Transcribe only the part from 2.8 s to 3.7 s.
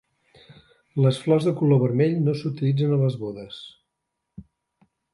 a les bodes.